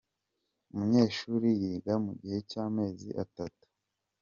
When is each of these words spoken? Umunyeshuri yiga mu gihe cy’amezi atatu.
Umunyeshuri 0.71 1.47
yiga 1.61 1.93
mu 2.05 2.11
gihe 2.21 2.39
cy’amezi 2.49 3.09
atatu. 3.23 3.65